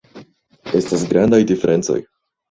[0.79, 1.99] Estas grandaj diferencoj.